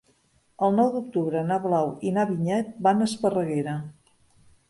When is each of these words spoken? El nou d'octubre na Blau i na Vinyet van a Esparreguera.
El 0.67 0.71
nou 0.77 0.87
d'octubre 0.93 1.43
na 1.49 1.57
Blau 1.65 1.91
i 2.11 2.15
na 2.17 2.25
Vinyet 2.31 2.71
van 2.87 3.03
a 3.05 3.09
Esparreguera. 3.11 3.77